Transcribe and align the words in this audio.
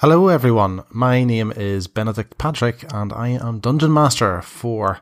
Hello, 0.00 0.28
everyone. 0.28 0.84
My 0.90 1.24
name 1.24 1.54
is 1.56 1.86
Benedict 1.86 2.36
Patrick, 2.36 2.84
and 2.92 3.14
I 3.14 3.28
am 3.28 3.60
Dungeon 3.60 3.94
Master 3.94 4.42
for 4.42 5.00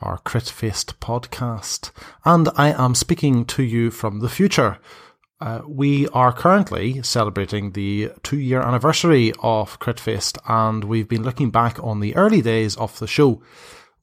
our 0.00 0.18
Crit 0.18 0.44
podcast. 0.44 1.90
And 2.24 2.48
I 2.54 2.70
am 2.70 2.94
speaking 2.94 3.44
to 3.46 3.64
you 3.64 3.90
from 3.90 4.20
the 4.20 4.28
future. 4.28 4.78
Uh, 5.40 5.62
we 5.66 6.06
are 6.10 6.32
currently 6.32 7.02
celebrating 7.02 7.72
the 7.72 8.12
two 8.22 8.38
year 8.38 8.60
anniversary 8.60 9.32
of 9.42 9.80
Crit 9.80 9.98
Faced, 9.98 10.38
and 10.46 10.84
we've 10.84 11.08
been 11.08 11.24
looking 11.24 11.50
back 11.50 11.82
on 11.82 11.98
the 11.98 12.14
early 12.14 12.40
days 12.40 12.76
of 12.76 12.96
the 13.00 13.08
show 13.08 13.42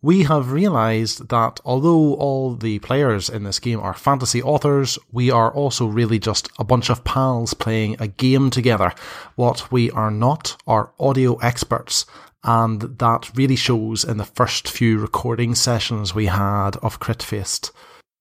we 0.03 0.23
have 0.23 0.51
realized 0.51 1.29
that 1.29 1.61
although 1.63 2.15
all 2.15 2.55
the 2.55 2.77
players 2.79 3.29
in 3.29 3.43
this 3.45 3.57
game 3.57 3.79
are 3.79 3.93
fantasy 3.93 4.43
authors, 4.43 4.99
we 5.13 5.31
are 5.31 5.49
also 5.49 5.87
really 5.87 6.19
just 6.19 6.49
a 6.59 6.63
bunch 6.65 6.89
of 6.89 7.05
pals 7.05 7.53
playing 7.53 7.95
a 7.99 8.07
game 8.09 8.49
together. 8.49 8.93
What 9.35 9.71
we 9.71 9.89
are 9.91 10.11
not 10.11 10.57
are 10.67 10.91
audio 10.99 11.35
experts. 11.37 12.05
And 12.43 12.81
that 12.99 13.31
really 13.33 13.55
shows 13.55 14.03
in 14.03 14.17
the 14.17 14.25
first 14.25 14.67
few 14.67 14.99
recording 14.99 15.55
sessions 15.55 16.13
we 16.13 16.25
had 16.25 16.75
of 16.83 16.99
Critfaced. 16.99 17.71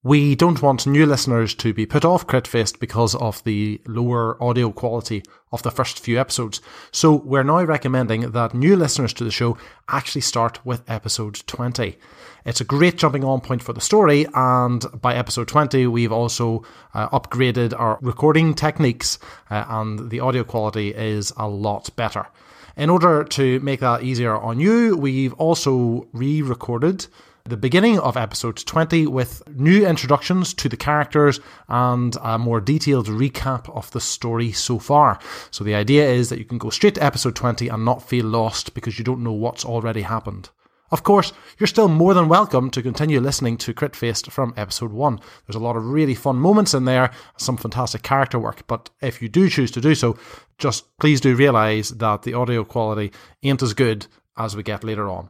We 0.05 0.35
don't 0.35 0.61
want 0.61 0.85
new 0.85 1.05
listeners 1.05 1.55
to 1.55 1.73
be 1.73 1.85
put 1.85 2.03
off 2.03 2.27
Critfaced 2.27 2.77
because 2.77 3.15
of 3.15 3.41
the 3.45 3.79
lower 3.87 4.35
audio 4.43 4.69
quality 4.69 5.23
of 5.53 5.63
the 5.63 5.71
first 5.71 5.97
few 5.97 6.19
episodes. 6.19 6.59
So 6.91 7.15
we're 7.15 7.45
now 7.45 7.63
recommending 7.63 8.31
that 8.31 8.53
new 8.53 8.75
listeners 8.75 9.13
to 9.13 9.23
the 9.23 9.31
show 9.31 9.57
actually 9.87 10.19
start 10.19 10.59
with 10.65 10.83
episode 10.89 11.35
20. 11.47 11.97
It's 12.43 12.59
a 12.59 12.65
great 12.65 12.97
jumping 12.97 13.23
on 13.23 13.39
point 13.39 13.63
for 13.63 13.71
the 13.71 13.79
story, 13.79 14.27
and 14.33 14.83
by 14.99 15.15
episode 15.15 15.47
20, 15.47 15.87
we've 15.87 16.11
also 16.11 16.65
uh, 16.93 17.07
upgraded 17.17 17.73
our 17.79 17.97
recording 18.01 18.55
techniques, 18.55 19.19
uh, 19.49 19.63
and 19.69 20.09
the 20.09 20.19
audio 20.19 20.43
quality 20.43 20.89
is 20.93 21.31
a 21.37 21.47
lot 21.47 21.95
better. 21.95 22.27
In 22.75 22.89
order 22.89 23.23
to 23.23 23.61
make 23.61 23.79
that 23.79 24.03
easier 24.03 24.35
on 24.35 24.59
you, 24.59 24.97
we've 24.97 25.33
also 25.35 26.09
re 26.11 26.41
recorded 26.41 27.07
the 27.45 27.57
beginning 27.57 27.99
of 27.99 28.15
episode 28.15 28.55
20 28.55 29.05
with 29.07 29.43
new 29.49 29.85
introductions 29.85 30.53
to 30.53 30.69
the 30.69 30.77
characters 30.77 31.41
and 31.67 32.15
a 32.21 32.39
more 32.39 32.61
detailed 32.61 33.07
recap 33.07 33.69
of 33.75 33.91
the 33.91 33.99
story 33.99 34.53
so 34.53 34.79
far. 34.79 35.19
So 35.51 35.65
the 35.65 35.75
idea 35.75 36.07
is 36.07 36.29
that 36.29 36.39
you 36.39 36.45
can 36.45 36.57
go 36.57 36.69
straight 36.69 36.95
to 36.95 37.03
episode 37.03 37.35
20 37.35 37.67
and 37.67 37.83
not 37.83 38.07
feel 38.07 38.25
lost 38.25 38.73
because 38.73 38.97
you 38.97 39.03
don't 39.03 39.25
know 39.25 39.33
what's 39.33 39.65
already 39.65 40.03
happened. 40.03 40.51
Of 40.89 41.03
course, 41.03 41.33
you're 41.59 41.67
still 41.67 41.89
more 41.89 42.13
than 42.13 42.29
welcome 42.29 42.69
to 42.69 42.81
continue 42.81 43.19
listening 43.19 43.57
to 43.57 43.73
Crit 43.73 43.93
Faced 43.93 44.31
from 44.31 44.53
episode 44.55 44.93
1. 44.93 45.19
There's 45.45 45.57
a 45.57 45.59
lot 45.59 45.75
of 45.75 45.85
really 45.85 46.15
fun 46.15 46.37
moments 46.37 46.73
in 46.73 46.85
there, 46.85 47.11
some 47.35 47.57
fantastic 47.57 48.03
character 48.03 48.39
work, 48.39 48.65
but 48.67 48.89
if 49.01 49.21
you 49.21 49.27
do 49.27 49.49
choose 49.49 49.71
to 49.71 49.81
do 49.81 49.95
so, 49.95 50.17
just 50.59 50.97
please 50.97 51.19
do 51.19 51.35
realise 51.35 51.89
that 51.89 52.21
the 52.21 52.35
audio 52.35 52.63
quality 52.63 53.11
ain't 53.41 53.61
as 53.61 53.73
good 53.73 54.07
as 54.37 54.55
we 54.55 54.63
get 54.63 54.85
later 54.85 55.09
on. 55.09 55.29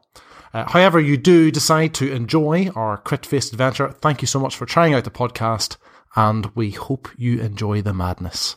Uh, 0.53 0.69
however, 0.69 0.99
you 0.99 1.17
do 1.17 1.49
decide 1.49 1.93
to 1.95 2.11
enjoy 2.11 2.69
our 2.75 2.97
Crit 2.97 3.25
Faced 3.25 3.53
adventure, 3.53 3.89
thank 3.89 4.21
you 4.21 4.27
so 4.27 4.39
much 4.39 4.55
for 4.55 4.65
trying 4.65 4.93
out 4.93 5.03
the 5.03 5.11
podcast, 5.11 5.77
and 6.15 6.45
we 6.55 6.71
hope 6.71 7.09
you 7.17 7.39
enjoy 7.41 7.81
the 7.81 7.93
madness. 7.93 8.55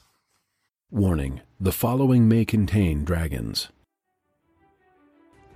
Warning 0.90 1.40
the 1.58 1.72
following 1.72 2.28
may 2.28 2.44
contain 2.44 3.04
dragons. 3.04 3.68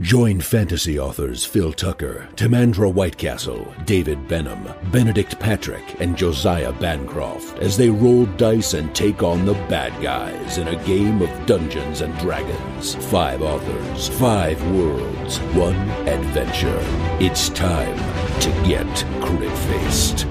Join 0.00 0.40
fantasy 0.40 0.98
authors 0.98 1.44
Phil 1.44 1.74
Tucker, 1.74 2.26
Timandra 2.34 2.90
Whitecastle, 2.90 3.84
David 3.84 4.26
Benham, 4.28 4.66
Benedict 4.90 5.38
Patrick, 5.38 6.00
and 6.00 6.16
Josiah 6.16 6.72
Bancroft 6.72 7.58
as 7.58 7.76
they 7.76 7.90
roll 7.90 8.24
dice 8.24 8.72
and 8.72 8.94
take 8.94 9.22
on 9.22 9.44
the 9.44 9.52
bad 9.68 9.92
guys 10.02 10.56
in 10.56 10.68
a 10.68 10.84
game 10.86 11.20
of 11.20 11.46
Dungeons 11.46 12.00
and 12.00 12.18
Dragons. 12.18 12.94
Five 13.10 13.42
authors, 13.42 14.08
five 14.08 14.58
worlds, 14.72 15.36
one 15.52 15.76
adventure. 16.08 16.80
It's 17.22 17.50
time 17.50 17.98
to 18.40 18.50
get 18.66 18.88
crit 19.20 19.58
faced. 19.58 20.26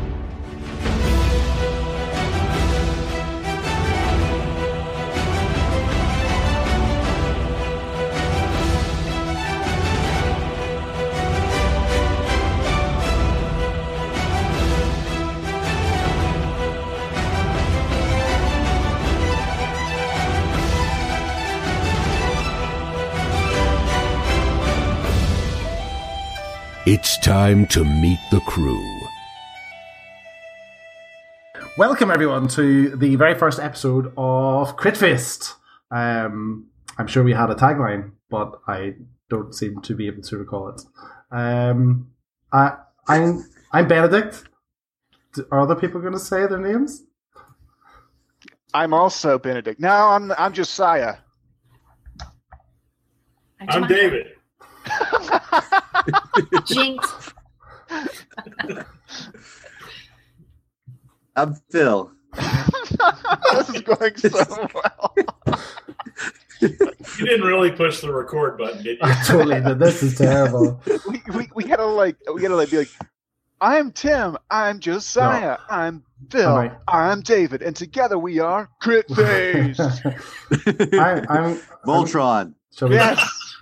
Time 27.50 27.66
to 27.70 27.84
meet 27.84 28.20
the 28.30 28.42
crew. 28.42 28.80
Welcome, 31.80 32.12
everyone, 32.12 32.48
to 32.50 32.96
the 32.96 33.16
very 33.16 33.34
first 33.34 33.58
episode 33.58 34.14
of 34.16 34.78
Critfaced. 34.78 35.56
Um, 35.90 36.68
I'm 37.00 37.08
sure 37.08 37.24
we 37.24 37.34
had 37.34 37.50
a 37.50 37.56
tagline, 37.56 38.12
but 38.30 38.62
I 38.68 38.98
don't 39.32 39.56
seem 39.56 39.82
to 39.82 39.96
be 39.96 40.06
able 40.06 40.22
to 40.22 40.38
recall 40.38 40.70
it. 40.70 40.82
Um, 41.32 42.12
I, 42.54 42.74
I'm 43.08 43.44
I'm 43.72 43.88
Benedict. 43.88 44.44
Are 45.50 45.62
other 45.62 45.74
people 45.76 46.02
going 46.02 46.14
to 46.14 46.20
say 46.20 46.46
their 46.46 46.60
names? 46.60 47.02
I'm 48.76 48.94
also 48.94 49.40
Benedict. 49.40 49.80
No, 49.80 49.90
I'm 49.90 50.31
I'm 50.34 50.54
Josiah. 50.54 51.16
I'm 53.68 53.88
David. 53.88 54.36
Jinx. 56.66 57.34
I'm 61.36 61.56
Phil. 61.72 62.12
this 63.54 63.70
is 63.70 63.82
going 63.82 64.18
so 64.18 64.68
well. 64.74 65.16
You 66.62 67.26
didn't 67.26 67.48
really 67.48 67.72
push 67.72 68.02
the 68.02 68.14
record 68.14 68.58
button, 68.58 68.84
did 68.84 69.00
you? 69.02 69.14
totally. 69.26 69.62
did. 69.62 69.80
This 69.80 70.04
is 70.04 70.18
terrible. 70.18 70.82
we, 71.10 71.22
we 71.34 71.50
we 71.56 71.64
gotta 71.64 71.86
like 71.86 72.18
we 72.34 72.42
gotta 72.42 72.56
like 72.56 72.70
be 72.72 72.80
like, 72.80 72.90
I'm 73.62 73.92
Tim. 73.92 74.38
I'm 74.50 74.80
Josiah. 74.80 75.58
I'm 75.70 76.04
Phil. 76.30 76.50
Alright. 76.50 76.74
I'm 76.88 77.22
David, 77.22 77.62
and 77.62 77.76
together 77.76 78.20
we 78.20 78.40
are 78.40 78.70
Crit 78.82 79.08
Face. 79.16 79.80
I, 79.80 81.26
I'm 81.30 81.60
Voltron. 81.86 82.54
Shall 82.76 82.90
we, 82.90 82.96
yes. 82.96 83.56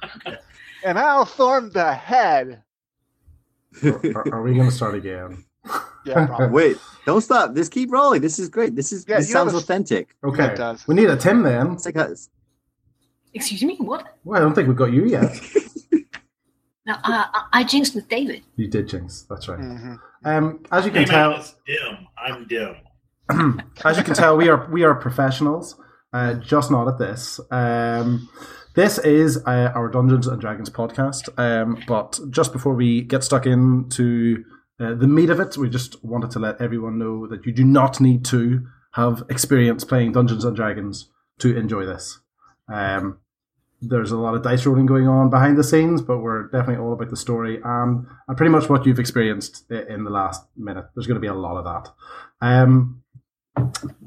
and 0.83 0.97
I'll 0.99 1.25
form 1.25 1.69
the 1.71 1.93
head. 1.93 2.63
Are, 3.83 4.33
are 4.35 4.41
we 4.43 4.53
going 4.55 4.69
to 4.69 4.75
start 4.75 4.95
again? 4.95 5.43
Yeah, 6.05 6.25
probably. 6.27 6.47
Wait, 6.47 6.77
don't 7.05 7.21
stop. 7.21 7.53
Just 7.55 7.71
keep 7.71 7.91
rolling. 7.91 8.21
This 8.21 8.39
is 8.39 8.47
great. 8.49 8.75
This 8.75 8.91
is 8.93 9.05
Yeah, 9.07 9.17
this 9.17 9.31
sounds 9.31 9.51
the- 9.51 9.57
authentic. 9.59 10.15
Okay. 10.23 10.45
It 10.53 10.55
does. 10.57 10.87
We 10.87 10.95
need 10.95 11.09
a 11.09 11.17
Tim 11.17 11.43
then. 11.43 11.73
It's 11.73 11.85
like 11.85 11.95
a, 11.97 12.15
Excuse 13.33 13.63
me, 13.63 13.75
what? 13.79 14.15
Well, 14.23 14.39
I 14.39 14.43
don't 14.43 14.53
think 14.55 14.67
we've 14.67 14.77
got 14.77 14.93
you 14.93 15.05
yet. 15.05 15.39
No, 16.85 16.93
I, 17.03 17.25
I, 17.33 17.59
I 17.59 17.63
jinxed 17.65 17.95
with 17.95 18.07
David. 18.07 18.43
You 18.55 18.69
did, 18.69 18.87
Jinx. 18.87 19.25
That's 19.29 19.49
right. 19.49 19.59
Mhm. 19.59 19.99
Um, 20.23 20.63
as 20.71 20.85
you 20.85 20.91
can 20.91 21.03
Came 21.03 21.09
tell, 21.09 21.33
out 21.33 21.39
as 21.39 21.55
dim. 21.67 22.07
I'm 22.17 22.47
dim. 22.47 22.75
as 23.83 23.97
you 23.97 24.03
can 24.05 24.13
tell, 24.13 24.37
we 24.37 24.47
are 24.47 24.69
we 24.71 24.85
are 24.85 24.95
professionals, 24.95 25.75
uh, 26.13 26.35
just 26.35 26.71
not 26.71 26.87
at 26.87 26.97
this. 26.97 27.41
Um, 27.51 28.29
this 28.77 28.99
is 28.99 29.37
uh, 29.47 29.71
our 29.73 29.89
Dungeons 29.89 30.27
and 30.27 30.39
Dragons 30.39 30.69
podcast. 30.69 31.29
Um, 31.39 31.83
but 31.87 32.19
just 32.29 32.53
before 32.53 32.75
we 32.75 33.01
get 33.01 33.23
stuck 33.23 33.47
into 33.47 34.45
uh, 34.79 34.93
the 34.93 35.07
meat 35.07 35.31
of 35.31 35.39
it, 35.39 35.57
we 35.57 35.67
just 35.67 36.03
wanted 36.05 36.29
to 36.31 36.39
let 36.39 36.61
everyone 36.61 36.99
know 36.99 37.25
that 37.25 37.43
you 37.47 37.51
do 37.51 37.63
not 37.63 37.99
need 37.99 38.23
to 38.25 38.67
have 38.91 39.23
experience 39.31 39.83
playing 39.83 40.11
Dungeons 40.11 40.45
and 40.45 40.55
Dragons 40.55 41.09
to 41.39 41.57
enjoy 41.57 41.87
this. 41.87 42.19
Um, 42.71 43.17
there's 43.81 44.11
a 44.11 44.17
lot 44.17 44.35
of 44.35 44.43
dice 44.43 44.63
rolling 44.67 44.85
going 44.85 45.07
on 45.07 45.31
behind 45.31 45.57
the 45.57 45.63
scenes, 45.63 46.03
but 46.03 46.19
we're 46.19 46.43
definitely 46.43 46.77
all 46.77 46.93
about 46.93 47.09
the 47.09 47.17
story 47.17 47.59
and, 47.63 48.05
and 48.27 48.37
pretty 48.37 48.51
much 48.51 48.69
what 48.69 48.85
you've 48.85 48.99
experienced 48.99 49.69
in 49.71 50.03
the 50.03 50.11
last 50.11 50.43
minute. 50.55 50.85
There's 50.93 51.07
going 51.07 51.15
to 51.15 51.21
be 51.21 51.25
a 51.25 51.33
lot 51.33 51.57
of 51.57 51.65
that. 51.65 51.91
Um, 52.45 53.01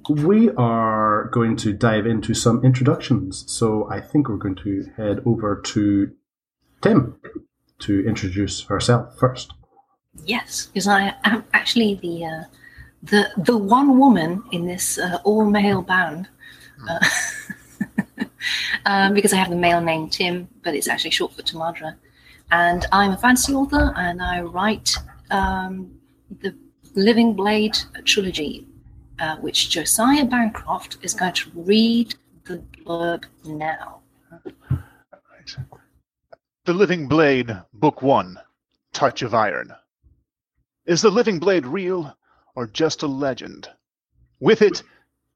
we 0.09 0.51
are 0.51 1.29
going 1.33 1.57
to 1.57 1.73
dive 1.73 2.07
into 2.07 2.35
some 2.35 2.65
introductions. 2.65 3.45
So 3.47 3.89
I 3.91 4.01
think 4.01 4.29
we're 4.29 4.37
going 4.37 4.57
to 4.57 4.91
head 4.97 5.21
over 5.25 5.61
to 5.67 6.13
Tim 6.83 7.17
to 7.81 8.07
introduce 8.07 8.63
herself 8.63 9.19
first. 9.19 9.53
Yes, 10.25 10.67
because 10.67 10.89
I 10.89 11.15
am 11.25 11.45
actually 11.53 11.95
the 11.95 12.25
uh, 12.25 12.45
the 13.03 13.31
the 13.37 13.57
one 13.57 13.99
woman 13.99 14.43
in 14.51 14.67
this 14.67 14.99
uh, 14.99 15.19
all 15.25 15.45
male 15.45 15.83
band. 15.83 16.29
Uh, 16.89 17.05
um, 18.87 19.15
because 19.15 19.33
I 19.33 19.37
have 19.37 19.51
the 19.51 19.57
male 19.57 19.81
name 19.81 20.09
Tim, 20.09 20.49
but 20.63 20.75
it's 20.75 20.89
actually 20.89 21.11
short 21.11 21.33
for 21.33 21.43
Timandra. 21.43 21.97
And 22.51 22.85
I'm 22.91 23.13
a 23.13 23.17
fantasy 23.19 23.55
author, 23.55 23.93
and 23.97 24.21
I 24.21 24.41
write 24.41 24.97
um, 25.31 25.93
the 26.41 26.55
Living 26.97 27.35
Blade 27.35 27.79
trilogy, 28.05 28.67
uh, 29.21 29.37
which 29.37 29.71
Josiah 29.71 30.25
Bancroft 30.25 30.97
is 31.03 31.15
going 31.15 31.35
to 31.35 31.51
read 31.55 32.15
the 32.45 32.63
blurb 32.85 33.25
now. 33.45 34.01
The 36.65 36.73
Living 36.75 37.07
Blade, 37.07 37.57
Book 37.75 38.03
1 38.03 38.39
Touch 38.93 39.23
of 39.23 39.35
Iron. 39.35 39.73
Is 40.87 41.03
the 41.03 41.11
Living 41.11 41.39
Blade 41.39 41.67
real 41.67 42.17
or 42.55 42.67
just 42.67 43.03
a 43.03 43.07
legend? 43.07 43.69
With 44.41 44.63
it, 44.63 44.83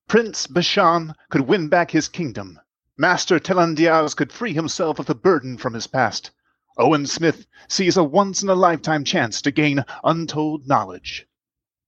Prince 0.09 0.47
Bashan 0.47 1.15
could 1.29 1.43
win 1.43 1.69
back 1.69 1.91
his 1.91 2.09
kingdom. 2.09 2.59
Master 2.97 3.39
Telandiaz 3.39 4.15
could 4.15 4.33
free 4.33 4.55
himself 4.55 4.99
of 4.99 5.07
the 5.07 5.15
burden 5.15 5.59
from 5.59 5.75
his 5.75 5.87
past. 5.87 6.31
Owen 6.79 7.07
Smith 7.07 7.47
sees 7.69 7.97
a 7.97 8.05
once 8.05 8.43
in 8.43 8.49
a 8.49 8.55
lifetime 8.55 9.05
chance 9.05 9.43
to 9.43 9.51
gain 9.51 9.85
untold 10.03 10.67
knowledge. 10.67 11.27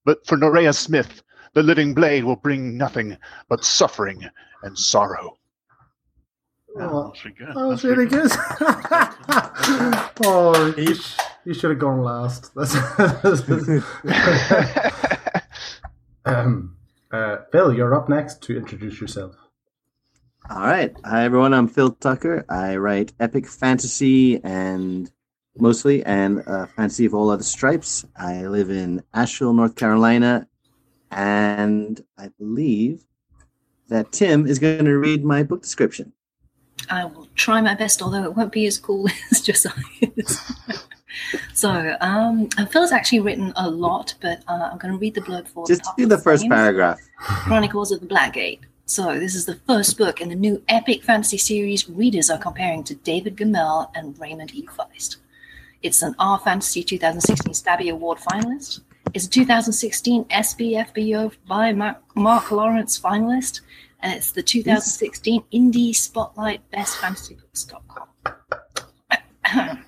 But 0.04 0.26
for 0.26 0.36
Nerea 0.36 0.74
Smith, 0.74 1.22
the 1.56 1.62
living 1.62 1.94
blade 1.94 2.22
will 2.22 2.36
bring 2.36 2.76
nothing 2.76 3.16
but 3.48 3.64
suffering 3.64 4.22
and 4.62 4.78
sorrow. 4.78 5.38
Oh, 6.78 7.04
That's 7.08 7.20
pretty 7.22 7.36
good. 7.38 7.48
that 7.48 7.66
was 7.66 7.82
really 7.82 8.04
good. 8.04 8.30
oh, 10.26 10.74
you, 10.76 10.94
you 11.46 11.54
should 11.54 11.70
have 11.70 11.78
gone 11.78 12.02
last. 12.02 12.54
That's- 12.54 12.76
um, 16.26 16.76
uh, 17.10 17.38
Phil, 17.50 17.72
you're 17.72 17.94
up 17.94 18.10
next 18.10 18.42
to 18.42 18.58
introduce 18.58 19.00
yourself. 19.00 19.34
All 20.50 20.60
right. 20.60 20.94
Hi, 21.06 21.24
everyone. 21.24 21.54
I'm 21.54 21.68
Phil 21.68 21.92
Tucker. 21.92 22.44
I 22.50 22.76
write 22.76 23.14
epic 23.18 23.46
fantasy 23.46 24.44
and 24.44 25.10
mostly 25.56 26.04
and 26.04 26.42
uh, 26.46 26.66
fantasy 26.66 27.06
of 27.06 27.14
all 27.14 27.30
other 27.30 27.42
stripes. 27.42 28.04
I 28.14 28.46
live 28.46 28.68
in 28.68 29.02
Asheville, 29.14 29.54
North 29.54 29.74
Carolina, 29.74 30.46
and 31.10 32.02
I 32.18 32.28
believe 32.38 33.04
that 33.88 34.12
Tim 34.12 34.46
is 34.46 34.58
going 34.58 34.84
to 34.84 34.98
read 34.98 35.24
my 35.24 35.42
book 35.42 35.62
description. 35.62 36.12
I 36.90 37.04
will 37.04 37.28
try 37.34 37.60
my 37.60 37.74
best, 37.74 38.02
although 38.02 38.24
it 38.24 38.34
won't 38.34 38.52
be 38.52 38.66
as 38.66 38.78
cool 38.78 39.08
as 39.30 39.40
Josiah's. 39.40 40.40
so, 41.54 41.96
um, 42.00 42.48
Phil's 42.70 42.92
actually 42.92 43.20
written 43.20 43.52
a 43.56 43.68
lot, 43.68 44.14
but 44.20 44.42
uh, 44.48 44.70
I'm 44.72 44.78
going 44.78 44.92
to 44.92 44.98
read 44.98 45.14
the 45.14 45.20
blurb 45.20 45.48
for 45.48 45.66
Just 45.66 45.84
do 45.96 46.06
the 46.06 46.18
first 46.18 46.48
paragraph. 46.48 47.00
Chronicles 47.18 47.92
of 47.92 48.00
the 48.00 48.06
Black 48.06 48.34
Blackgate. 48.34 48.60
So, 48.84 49.18
this 49.18 49.34
is 49.34 49.46
the 49.46 49.56
first 49.66 49.98
book 49.98 50.20
in 50.20 50.28
the 50.28 50.34
new 50.34 50.62
epic 50.68 51.02
fantasy 51.02 51.38
series 51.38 51.88
readers 51.88 52.30
are 52.30 52.38
comparing 52.38 52.84
to 52.84 52.94
David 52.94 53.36
Gemmell 53.36 53.90
and 53.94 54.18
Raymond 54.18 54.54
E. 54.54 54.66
Feist. 54.66 55.16
It's 55.82 56.02
an 56.02 56.14
R 56.18 56.38
Fantasy 56.38 56.82
2016 56.82 57.52
Stabby 57.52 57.90
Award 57.90 58.18
finalist. 58.18 58.80
It's 59.14 59.26
a 59.26 59.30
2016 59.30 60.24
SPFBO 60.24 61.32
by 61.46 61.72
Mark, 61.72 62.02
Mark 62.16 62.50
Lawrence 62.50 63.00
finalist, 63.00 63.60
and 64.00 64.12
it's 64.12 64.32
the 64.32 64.42
2016 64.42 65.44
Indie 65.52 65.94
Spotlight 65.94 66.68
Best 66.70 66.98
Fantasy 66.98 67.36
Books.com. 67.36 68.08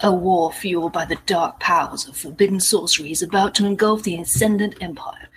A 0.00 0.12
war 0.12 0.52
fueled 0.52 0.92
by 0.92 1.06
the 1.06 1.18
dark 1.26 1.58
powers 1.58 2.06
of 2.06 2.16
forbidden 2.16 2.60
sorcery 2.60 3.10
is 3.10 3.22
about 3.22 3.54
to 3.56 3.66
engulf 3.66 4.04
the 4.04 4.20
Ascendant 4.20 4.76
Empire. 4.80 5.28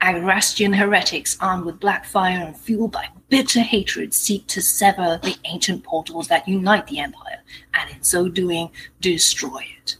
Agrastian 0.00 0.74
heretics 0.74 1.36
armed 1.40 1.64
with 1.64 1.80
black 1.80 2.04
fire 2.04 2.38
and 2.38 2.56
fueled 2.56 2.92
by 2.92 3.08
bitter 3.28 3.60
hatred 3.60 4.14
seek 4.14 4.46
to 4.46 4.62
sever 4.62 5.18
the 5.22 5.36
ancient 5.46 5.82
portals 5.82 6.28
that 6.28 6.46
unite 6.46 6.86
the 6.86 7.00
Empire, 7.00 7.42
and 7.74 7.90
in 7.90 8.02
so 8.04 8.28
doing, 8.28 8.70
destroy 9.00 9.66
it. 9.80 9.96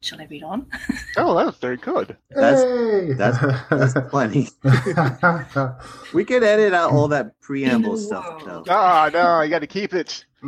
Shall 0.00 0.20
I 0.20 0.24
read 0.30 0.42
on? 0.44 0.66
Oh, 1.16 1.34
that 1.36 1.46
was 1.46 1.56
very 1.56 1.76
good. 1.76 2.16
That's- 2.30 2.62
Hey! 2.62 3.12
that's- 3.14 3.64
That's 3.70 4.10
plenty. 4.10 4.48
We 6.14 6.24
could 6.24 6.44
edit 6.44 6.72
out 6.72 6.92
all 6.92 7.08
that 7.08 7.40
preamble 7.40 7.96
stuff, 7.96 8.44
though. 8.44 8.62
Ah, 8.68 9.10
no, 9.12 9.40
you 9.40 9.50
got 9.50 9.60
to 9.60 9.66
keep 9.66 9.92
it. 9.94 10.24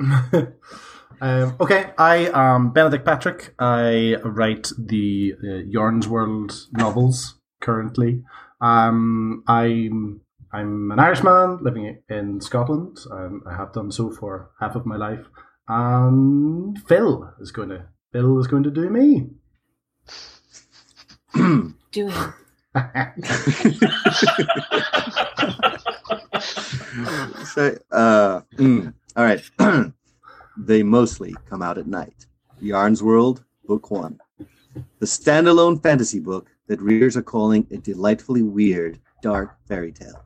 um, 1.21 1.57
okay, 1.61 1.91
I 1.99 2.31
am 2.33 2.71
Benedict 2.73 3.05
Patrick. 3.05 3.55
I 3.59 4.17
write 4.23 4.71
the 4.79 5.35
uh, 5.43 5.47
Yarnsworld 5.69 6.67
novels 6.73 7.35
currently. 7.61 8.23
Um, 8.61 9.43
I'm 9.49 10.21
I'm 10.53 10.91
an 10.93 10.99
Irishman 11.01 11.59
living 11.63 11.99
in 12.09 12.41
Scotland. 12.41 12.99
Um, 13.11 13.43
I 13.51 13.57
have 13.57 13.73
done 13.73 13.91
so 13.91 14.11
for 14.11 14.51
half 14.61 14.77
of 14.77 14.87
my 14.87 14.97
life. 14.97 15.27
And 15.69 16.79
Phil 16.87 17.33
is 17.41 17.51
going 17.53 17.69
to 17.71 17.87
Phil 18.13 18.39
is 18.39 18.47
going 18.47 18.63
to 18.65 18.71
do 18.71 18.89
me. 18.91 19.31
Doing 21.93 22.13
so, 27.53 27.77
uh, 27.91 28.43
mm, 28.57 28.95
all 29.17 29.25
right. 29.25 29.43
they 30.57 30.85
mostly 30.85 31.35
come 31.49 31.63
out 31.63 31.79
at 31.79 31.89
night. 31.89 32.27
Yarnsworld, 32.63 33.43
Book 33.65 33.91
One. 33.91 34.21
The 35.01 35.07
standalone 35.07 35.83
fantasy 35.83 36.21
book 36.21 36.49
that 36.69 36.81
readers 36.81 37.17
are 37.17 37.23
calling 37.23 37.67
a 37.73 37.79
delightfully 37.79 38.43
weird, 38.43 39.01
dark 39.21 39.57
fairy 39.67 39.91
tale. 39.91 40.23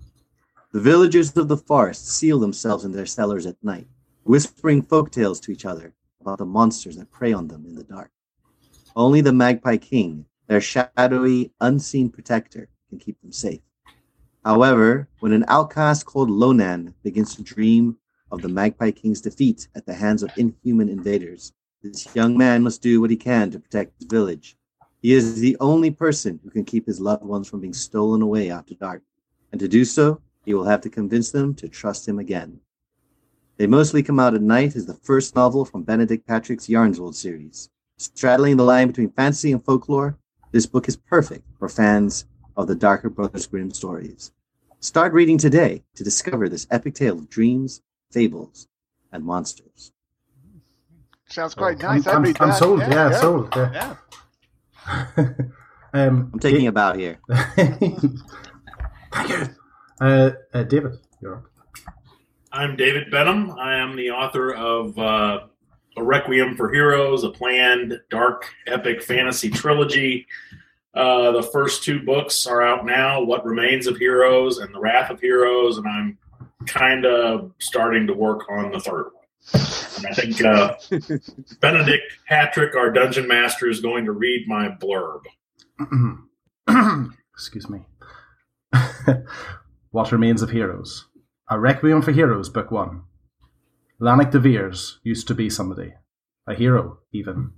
The 0.73 0.81
villagers 0.81 1.35
of 1.37 1.49
the 1.49 1.57
forest 1.57 2.09
seal 2.09 2.39
themselves 2.39 2.85
in 2.85 2.93
their 2.93 3.07
cellars 3.07 3.47
at 3.47 3.57
night, 3.63 3.87
whispering 4.25 4.83
folk 4.83 5.11
tales 5.11 5.41
to 5.41 5.53
each 5.53 5.65
other 5.65 5.95
about 6.21 6.39
the 6.39 6.45
monsters 6.45 6.97
that 6.97 7.11
prey 7.11 7.33
on 7.33 7.49
them 7.49 7.65
in 7.65 7.75
the 7.75 7.85
dark. 7.85 8.11
Only 8.97 9.21
the 9.23 9.33
Magpie 9.33 9.79
King, 9.79 10.25
their 10.47 10.61
shadowy, 10.61 11.53
unseen 11.61 12.11
protector, 12.11 12.69
can 12.89 12.99
keep 12.99 13.21
them 13.21 13.33
safe. 13.33 13.61
However, 14.45 15.09
when 15.19 15.33
an 15.33 15.45
outcast 15.49 16.07
called 16.07 16.31
Lonan 16.31 16.95
begins 17.03 17.35
to 17.35 17.43
dream 17.43 17.97
of 18.31 18.41
the 18.41 18.49
Magpie 18.49 18.93
King's 18.93 19.21
defeat 19.21 19.67
at 19.75 19.85
the 19.85 19.95
hands 19.95 20.23
of 20.23 20.31
inhuman 20.37 20.89
invaders, 20.89 21.53
this 21.83 22.15
young 22.15 22.37
man 22.37 22.63
must 22.63 22.83
do 22.83 23.01
what 23.01 23.11
he 23.11 23.17
can 23.17 23.51
to 23.51 23.59
protect 23.59 23.99
his 23.99 24.07
village. 24.07 24.57
He 25.03 25.13
is 25.13 25.41
the 25.41 25.57
only 25.59 25.91
person 25.91 26.39
who 26.45 26.51
can 26.51 26.65
keep 26.65 26.87
his 26.87 27.01
loved 27.01 27.25
ones 27.25 27.49
from 27.49 27.61
being 27.61 27.75
stolen 27.75 28.23
away 28.23 28.49
after 28.49 28.75
dark, 28.75 29.03
and 29.51 29.61
to 29.61 29.67
do 29.67 29.85
so, 29.85 30.21
he 30.45 30.55
will 30.55 30.65
have 30.65 30.83
to 30.83 30.89
convince 30.89 31.33
them 31.33 31.53
to 31.55 31.69
trust 31.69 32.07
him 32.07 32.21
again. 32.21 32.61
They 33.57 33.67
Mostly 33.67 34.05
Come 34.05 34.21
Out 34.21 34.35
at 34.35 34.43
Night 34.43 34.77
is 34.77 34.87
the 34.87 34.95
first 34.95 35.35
novel 35.35 35.65
from 35.65 35.83
Benedict 35.83 36.27
Patrick's 36.27 36.69
Yarnsworld 36.69 37.15
series. 37.15 37.71
Straddling 37.97 38.57
the 38.57 38.65
line 38.65 38.89
between 38.89 39.11
fantasy 39.11 39.53
and 39.53 39.65
folklore, 39.65 40.19
this 40.51 40.67
book 40.67 40.89
is 40.89 40.97
perfect 40.97 41.45
for 41.59 41.69
fans 41.69 42.27
of 42.57 42.67
the 42.67 42.75
darker 42.75 43.09
Brothers 43.09 43.47
Grimm 43.47 43.71
stories. 43.71 44.33
Start 44.81 45.13
reading 45.13 45.39
today 45.39 45.85
to 45.95 46.03
discover 46.03 46.49
this 46.49 46.67
epic 46.73 46.95
tale 46.95 47.17
of 47.17 47.31
dreams, 47.31 47.83
fables, 48.11 48.67
and 49.13 49.25
monsters. 49.25 49.93
Sounds 51.29 51.55
quite 51.55 51.83
I'm, 51.85 52.03
nice. 52.03 52.07
I'd 52.09 52.15
I'm, 52.17 52.35
I'm 52.41 52.53
sold. 52.53 52.81
Yeah, 52.81 53.13
sold. 53.13 53.53
Yeah. 53.55 53.97
Yeah. 54.87 55.25
um, 55.95 56.31
I'm 56.33 56.41
taking 56.41 56.67
a 56.67 56.73
bow 56.73 56.95
here. 56.95 57.19
Thank 57.55 59.29
you. 59.29 59.49
Uh, 60.01 60.31
uh, 60.53 60.63
David, 60.65 60.99
you're 61.23 61.37
up. 61.37 61.45
I'm 62.51 62.77
David 62.77 63.11
Benham. 63.11 63.53
I 63.53 63.77
am 63.77 63.95
the 63.97 64.11
author 64.11 64.53
of 64.53 64.99
uh, 64.99 65.47
A 65.97 66.03
Requiem 66.03 66.57
for 66.57 66.73
Heroes, 66.73 67.25
a 67.25 67.31
planned 67.31 68.01
dark 68.11 68.47
epic 68.67 69.03
fantasy 69.03 69.51
trilogy. 69.51 70.27
Uh, 70.95 71.33
the 71.33 71.43
first 71.43 71.83
two 71.83 72.01
books 72.01 72.47
are 72.47 72.63
out 72.63 72.87
now 72.87 73.23
What 73.23 73.45
Remains 73.45 73.87
of 73.87 73.97
Heroes 73.97 74.59
and 74.59 74.75
The 74.75 74.81
Wrath 74.81 75.11
of 75.11 75.21
Heroes, 75.21 75.79
and 75.79 75.87
I'm 75.87 76.19
kind 76.67 77.05
of 77.05 77.53
starting 77.59 78.07
to 78.07 78.15
work 78.15 78.49
on 78.51 78.73
the 78.73 78.81
third 78.81 79.07
one. 79.13 79.25
And 79.97 80.07
I 80.07 80.15
think 80.15 80.43
uh, 80.45 80.77
Benedict 81.61 82.13
Patrick, 82.27 82.75
our 82.75 82.91
dungeon 82.91 83.29
master, 83.29 83.69
is 83.69 83.81
going 83.81 84.05
to 84.05 84.13
read 84.13 84.49
my 84.49 84.69
blurb. 84.69 85.23
Excuse 87.35 87.69
me. 87.69 87.81
what 89.91 90.13
Remains 90.13 90.43
of 90.43 90.51
Heroes? 90.51 91.07
A 91.51 91.59
Requiem 91.59 92.03
for 92.03 92.13
Heroes, 92.13 92.49
Book 92.49 92.71
1. 92.71 93.03
Lannick 94.05 94.33
de 94.33 94.39
Veers 94.39 94.99
used 95.03 95.27
to 95.29 95.35
be 95.35 95.49
somebody, 95.49 95.95
a 96.47 96.53
hero, 96.55 96.99
even. 97.11 97.53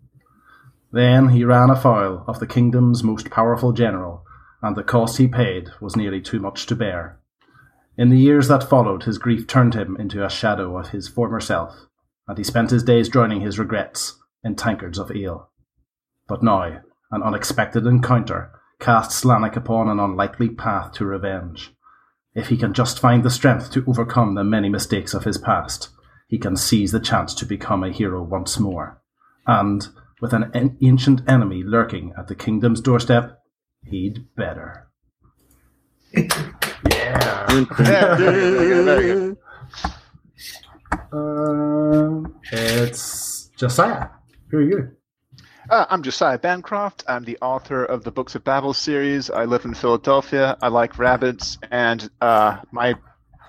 Then 0.92 1.30
he 1.30 1.42
ran 1.44 1.70
afoul 1.70 2.22
of 2.28 2.38
the 2.38 2.46
kingdom's 2.46 3.02
most 3.02 3.30
powerful 3.30 3.72
general, 3.72 4.24
and 4.62 4.76
the 4.76 4.84
cost 4.84 5.16
he 5.16 5.26
paid 5.26 5.70
was 5.80 5.96
nearly 5.96 6.20
too 6.20 6.38
much 6.38 6.66
to 6.66 6.76
bear. 6.76 7.18
In 7.98 8.10
the 8.10 8.16
years 8.16 8.46
that 8.46 8.62
followed, 8.62 9.02
his 9.02 9.18
grief 9.18 9.48
turned 9.48 9.74
him 9.74 9.96
into 9.98 10.24
a 10.24 10.30
shadow 10.30 10.78
of 10.78 10.90
his 10.90 11.08
former 11.08 11.40
self, 11.40 11.88
and 12.28 12.38
he 12.38 12.44
spent 12.44 12.70
his 12.70 12.84
days 12.84 13.08
drowning 13.08 13.40
his 13.40 13.58
regrets 13.58 14.16
in 14.44 14.54
tankards 14.54 15.00
of 15.00 15.10
ale. 15.10 15.50
But 16.28 16.44
now, 16.44 16.80
an 17.10 17.24
unexpected 17.24 17.88
encounter 17.88 18.52
casts 18.78 19.24
Lannick 19.24 19.56
upon 19.56 19.88
an 19.88 19.98
unlikely 19.98 20.50
path 20.50 20.92
to 20.92 21.06
revenge. 21.06 21.72
If 22.36 22.50
he 22.50 22.56
can 22.56 22.72
just 22.72 23.00
find 23.00 23.24
the 23.24 23.30
strength 23.30 23.72
to 23.72 23.84
overcome 23.88 24.36
the 24.36 24.44
many 24.44 24.68
mistakes 24.68 25.12
of 25.12 25.24
his 25.24 25.38
past, 25.38 25.88
he 26.26 26.38
can 26.38 26.56
seize 26.56 26.92
the 26.92 27.00
chance 27.00 27.34
to 27.34 27.46
become 27.46 27.84
a 27.84 27.90
hero 27.90 28.22
once 28.22 28.58
more. 28.58 29.02
And, 29.46 29.86
with 30.20 30.32
an 30.32 30.50
an 30.54 30.76
ancient 30.82 31.22
enemy 31.28 31.62
lurking 31.62 32.12
at 32.18 32.26
the 32.28 32.34
kingdom's 32.34 32.80
doorstep, 32.80 33.38
he'd 33.84 34.34
better. 34.34 34.88
yeah. 36.14 37.46
Yeah, 37.50 38.16
very 38.16 38.40
good, 38.68 38.84
very 38.84 39.06
good. 39.06 39.36
Um, 41.12 42.34
uh, 42.52 42.86
Josiah, 43.56 44.08
who 44.50 44.58
are 44.58 44.62
you? 44.62 44.90
Uh, 45.68 45.86
I'm 45.90 46.02
Josiah 46.02 46.38
Bancroft. 46.38 47.04
I'm 47.08 47.24
the 47.24 47.38
author 47.42 47.84
of 47.84 48.04
the 48.04 48.10
Books 48.10 48.34
of 48.34 48.44
Babel 48.44 48.72
series. 48.72 49.30
I 49.30 49.44
live 49.44 49.64
in 49.64 49.74
Philadelphia. 49.74 50.56
I 50.62 50.68
like 50.68 50.98
rabbits, 50.98 51.58
and 51.70 52.08
uh, 52.20 52.58
my 52.70 52.94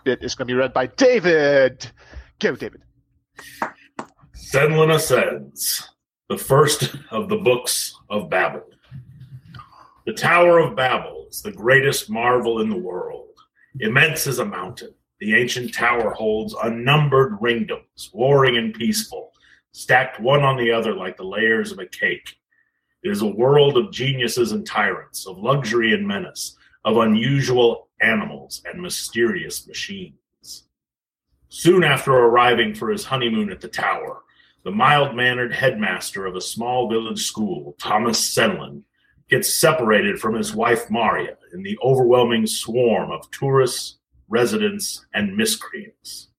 bit 0.03 0.24
is 0.24 0.36
going 0.36 0.48
to 0.48 0.53
be 0.53 0.57
read 0.57 0.74
by 0.74 0.88
David. 0.88 1.91
Go, 2.39 2.56
David. 2.56 2.84
Senlin 4.36 4.94
Ascends, 4.94 5.89
the 6.29 6.38
first 6.38 6.96
of 7.10 7.29
the 7.29 7.38
books 7.38 7.96
of 8.10 8.29
Babel. 8.29 8.63
The 10.06 10.13
Tower 10.13 10.60
of 10.60 10.75
Babel 10.75 11.27
is 11.29 11.41
the 11.41 11.51
greatest 11.51 12.12
marvel 12.12 12.62
in 12.62 12.70
the 12.70 12.77
world. 12.77 13.29
Immense 13.79 14.27
as 14.27 14.38
a 14.38 14.46
mountain, 14.46 14.94
the 15.20 15.36
ancient 15.36 15.74
tower 15.74 16.12
holds 16.12 16.56
unnumbered 16.63 17.39
ringdoms, 17.41 18.13
warring 18.13 18.56
and 18.58 18.74
peaceful, 18.74 19.32
stacked 19.72 20.20
one 20.20 20.44
on 20.44 20.58
the 20.58 20.72
other 20.72 20.94
like 20.94 21.17
the 21.17 21.24
layers 21.24 21.72
of 21.72 21.79
a 21.79 21.88
cake. 21.88 22.36
It 23.03 23.10
is 23.10 23.24
a 23.24 23.27
world 23.27 23.77
of 23.77 23.91
geniuses 23.91 24.51
and 24.51 24.65
tyrants, 24.65 25.25
of 25.25 25.39
luxury 25.39 25.94
and 25.94 26.08
menace, 26.08 26.56
of 26.86 26.98
unusual 26.98 27.89
animals 28.00 28.62
and 28.65 28.82
mysterious 28.82 29.67
machines. 29.67 30.13
Soon 31.50 31.84
after 31.84 32.12
arriving 32.12 32.75
for 32.75 32.89
his 32.89 33.06
honeymoon 33.06 33.50
at 33.51 33.62
the 33.62 33.68
tower, 33.68 34.24
the 34.63 34.72
mild 34.72 35.16
mannered 35.16 35.54
headmaster 35.54 36.25
of 36.25 36.36
a 36.36 36.42
small 36.42 36.89
village 36.89 37.25
school, 37.25 37.75
Thomas 37.80 38.20
Senlin, 38.20 38.84
gets 39.30 39.54
separated 39.54 40.20
from 40.20 40.36
his 40.36 40.54
wife 40.54 40.89
Maria 40.89 41.38
in 41.54 41.63
the 41.63 41.77
overwhelming 41.82 42.48
swarm 42.48 43.12
of 43.12 43.32
tourists, 43.32 43.98
residents, 44.27 45.06
and 45.13 45.38
miscreants. 45.38 46.30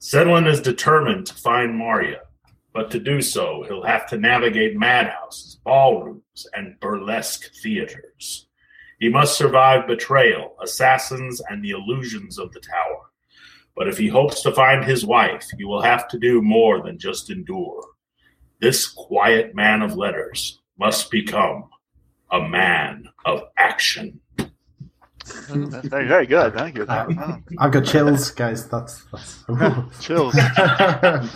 Senlin 0.00 0.46
is 0.46 0.60
determined 0.60 1.26
to 1.26 1.34
find 1.34 1.76
Maria, 1.76 2.20
but 2.72 2.90
to 2.90 2.98
do 2.98 3.20
so, 3.20 3.64
he'll 3.66 3.84
have 3.84 4.06
to 4.08 4.16
navigate 4.16 4.78
madhouses, 4.78 5.60
ballrooms, 5.64 6.46
and 6.54 6.78
burlesque 6.80 7.52
theaters. 7.62 8.46
He 8.98 9.08
must 9.08 9.36
survive 9.36 9.86
betrayal, 9.86 10.56
assassins, 10.62 11.42
and 11.48 11.62
the 11.62 11.70
illusions 11.70 12.38
of 12.38 12.52
the 12.52 12.60
tower. 12.60 13.07
But 13.78 13.86
if 13.86 13.96
he 13.96 14.08
hopes 14.08 14.42
to 14.42 14.50
find 14.50 14.84
his 14.84 15.06
wife, 15.06 15.46
he 15.56 15.64
will 15.64 15.80
have 15.80 16.08
to 16.08 16.18
do 16.18 16.42
more 16.42 16.82
than 16.82 16.98
just 16.98 17.30
endure. 17.30 17.80
This 18.60 18.88
quiet 18.88 19.54
man 19.54 19.82
of 19.82 19.96
letters 19.96 20.60
must 20.80 21.12
become 21.12 21.70
a 22.32 22.40
man 22.40 23.08
of 23.24 23.44
action. 23.56 24.18
very, 25.24 26.08
very 26.08 26.26
good. 26.26 26.54
Thank 26.54 26.76
you. 26.76 26.86
I've 26.88 27.70
got 27.70 27.84
chills, 27.84 28.32
guys. 28.32 28.68
That's 28.68 29.04
that's 29.12 29.44
chills. 30.04 30.34
I 30.36 31.28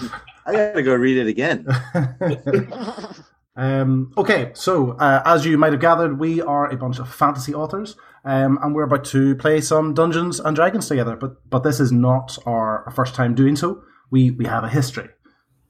gotta 0.46 0.82
go 0.82 0.96
read 0.96 1.18
it 1.18 1.28
again. 1.28 1.64
um, 3.56 4.12
okay, 4.16 4.50
so 4.54 4.92
uh, 4.92 5.23
as 5.25 5.44
you 5.44 5.59
might 5.59 5.73
have 5.73 5.80
gathered, 5.80 6.18
we 6.18 6.40
are 6.40 6.71
a 6.71 6.76
bunch 6.76 6.99
of 6.99 7.12
fantasy 7.12 7.54
authors, 7.54 7.97
um, 8.25 8.59
and 8.62 8.75
we're 8.75 8.85
about 8.85 9.04
to 9.06 9.35
play 9.37 9.61
some 9.61 9.94
Dungeons 9.94 10.40
and 10.40 10.56
Dragons 10.56 10.88
together. 10.88 11.16
But 11.16 11.49
but 11.50 11.62
this 11.62 11.80
is 11.80 11.92
not 11.92 12.38
our 12.47 12.90
first 12.94 13.14
time 13.14 13.35
doing 13.35 13.56
so. 13.56 13.82
We 14.11 14.30
we 14.30 14.47
have 14.47 14.64
a 14.64 14.68
history, 14.68 15.09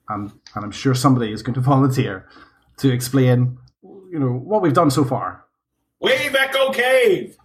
and 0.08 0.30
and 0.54 0.64
I'm 0.64 0.70
sure 0.72 0.94
somebody 0.94 1.32
is 1.32 1.42
going 1.42 1.54
to 1.54 1.60
volunteer 1.74 2.28
to 2.78 2.92
explain, 2.92 3.58
you 3.82 4.18
know, 4.18 4.32
what 4.32 4.62
we've 4.62 4.72
done 4.74 4.90
so 4.90 5.04
far. 5.04 5.44
Wave 6.00 6.34
Echo 6.34 6.72
Cave. 6.72 7.36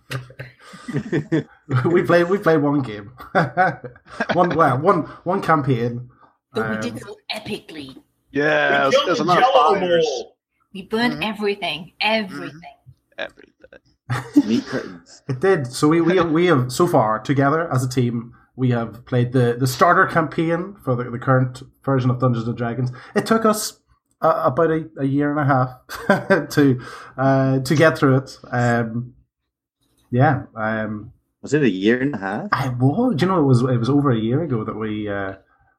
we 1.86 2.04
played 2.04 2.30
we 2.30 2.38
played 2.38 2.58
one 2.62 2.82
game, 2.82 3.12
one 4.34 4.56
well 4.56 4.78
one 4.80 5.04
one 5.24 5.42
campaign. 5.42 6.10
But 6.54 6.70
we 6.70 6.76
Um, 6.76 6.82
did 6.82 7.00
so 7.00 7.16
epically. 7.36 7.98
Yeah, 8.38 8.70
we 8.70 8.92
there's, 8.92 8.94
killed 8.96 9.08
there's 9.08 9.18
the 9.20 9.24
a 9.24 9.26
lot 9.26 9.38
of 9.38 9.44
Jello 9.44 9.74
fires. 9.80 10.06
Mole. 10.06 10.38
We 10.74 10.82
burned 10.84 11.14
Mhm. 11.14 11.24
everything. 11.34 11.94
Everything. 12.02 12.62
Everything. 13.18 13.54
Meat 14.48 14.66
curtains. 14.66 15.24
It 15.28 15.40
did. 15.40 15.68
So 15.68 15.88
we, 15.88 16.02
we 16.02 16.20
we 16.22 16.46
have 16.46 16.72
so 16.72 16.88
far 16.88 17.20
together 17.20 17.72
as 17.74 17.84
a 17.84 17.90
team. 17.90 18.34
We 18.56 18.72
have 18.72 19.06
played 19.06 19.34
the, 19.34 19.56
the 19.60 19.68
starter 19.68 20.06
campaign 20.08 20.76
for 20.84 20.96
the, 20.96 21.10
the 21.12 21.20
current 21.20 21.62
version 21.84 22.10
of 22.10 22.20
Dungeons 22.20 22.48
and 22.48 22.58
Dragons. 22.58 22.92
It 23.16 23.26
took 23.26 23.46
us 23.46 23.80
uh, 24.22 24.42
about 24.46 24.72
a, 24.72 24.90
a 24.98 25.06
year 25.06 25.30
and 25.30 25.40
a 25.40 25.46
half 25.46 26.50
to 26.52 26.82
uh, 27.18 27.60
to 27.60 27.76
get 27.76 27.98
through 27.98 28.18
it. 28.18 28.38
Um, 28.52 29.14
yeah, 30.10 30.44
um, 30.56 31.12
Was 31.42 31.54
it 31.54 31.62
a 31.64 31.70
year 31.70 32.00
and 32.02 32.16
a 32.16 32.18
half? 32.18 32.48
I 32.52 32.70
was. 32.70 33.22
You 33.22 33.28
know, 33.28 33.40
it 33.40 33.46
was 33.46 33.62
it 33.62 33.78
was 33.78 33.90
over 33.90 34.10
a 34.12 34.18
year 34.20 34.42
ago 34.44 34.64
that 34.64 34.76
we. 34.76 35.08
Uh, 35.10 35.34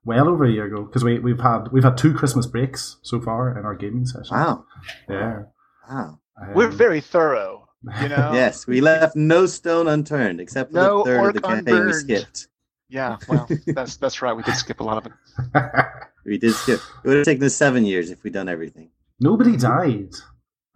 well 0.08 0.28
over 0.28 0.44
a 0.44 0.50
year 0.50 0.64
ago 0.66 0.82
because 0.84 1.04
we 1.04 1.18
we've 1.20 1.40
had 1.40 1.68
we've 1.70 1.84
had 1.84 1.96
two 1.96 2.12
Christmas 2.14 2.46
breaks 2.46 2.96
so 3.02 3.20
far 3.20 3.56
in 3.58 3.64
our 3.64 3.74
gaming 3.76 4.06
session. 4.06 4.36
Wow. 4.36 4.64
Yeah, 5.08 5.42
Wow. 5.88 6.18
Um, 6.40 6.54
We're 6.54 6.68
very 6.68 7.00
thorough. 7.00 7.68
You 8.02 8.08
know. 8.14 8.32
Yes, 8.32 8.66
we 8.66 8.80
left 8.80 9.14
no 9.14 9.46
stone 9.46 9.86
unturned 9.86 10.40
except 10.40 10.70
for 10.72 10.76
No 10.76 10.98
the 10.98 11.04
third 11.04 11.36
of 11.36 11.42
the 11.42 11.48
orc 11.48 11.56
campaign 11.56 11.86
we 11.86 11.92
skipped. 11.92 12.48
Yeah. 12.88 13.18
Well, 13.28 13.48
that's 13.68 13.96
that's 13.96 14.20
right. 14.22 14.32
We 14.36 14.42
did 14.42 14.54
skip 14.56 14.80
a 14.80 14.84
lot 14.84 14.98
of 14.98 15.06
it. 15.06 15.12
We 16.26 16.36
did 16.36 16.52
skip. 16.52 16.80
It 17.04 17.08
would 17.08 17.16
have 17.18 17.24
taken 17.24 17.42
us 17.44 17.54
seven 17.54 17.86
years 17.86 18.10
if 18.10 18.22
we'd 18.22 18.34
done 18.34 18.50
everything. 18.50 18.90
Nobody 19.18 19.56
died. 19.56 20.10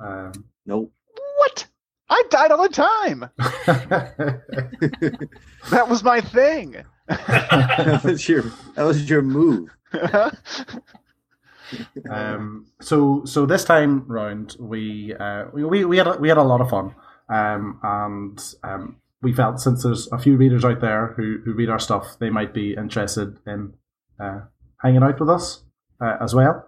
Um, 0.00 0.32
Nope. 0.64 0.90
What? 1.36 1.66
I 2.08 2.22
died 2.30 2.52
all 2.52 2.62
the 2.62 2.70
time. 2.70 3.28
That 5.70 5.88
was 5.88 6.02
my 6.02 6.20
thing. 6.22 6.76
That 7.16 8.02
was 8.04 8.28
your 8.28 8.42
that 8.74 8.84
was 8.84 9.08
your 9.08 9.22
move. 9.22 9.70
um, 12.10 12.66
so 12.80 13.24
so 13.24 13.46
this 13.46 13.64
time 13.64 14.04
round 14.06 14.56
we 14.58 15.14
uh, 15.18 15.44
we 15.52 15.84
we 15.84 15.96
had 15.96 16.06
a, 16.06 16.16
we 16.18 16.28
had 16.28 16.38
a 16.38 16.42
lot 16.42 16.60
of 16.60 16.70
fun, 16.70 16.94
um, 17.28 17.78
and 17.82 18.54
um, 18.62 18.96
we 19.22 19.32
felt 19.32 19.60
since 19.60 19.82
there's 19.84 20.10
a 20.12 20.18
few 20.18 20.36
readers 20.36 20.64
out 20.64 20.80
there 20.80 21.14
who, 21.16 21.38
who 21.44 21.54
read 21.54 21.70
our 21.70 21.78
stuff, 21.78 22.16
they 22.18 22.28
might 22.28 22.52
be 22.52 22.74
interested 22.74 23.38
in 23.46 23.72
uh, 24.20 24.40
hanging 24.78 25.02
out 25.02 25.18
with 25.18 25.30
us 25.30 25.62
uh, 26.00 26.16
as 26.20 26.34
well. 26.34 26.66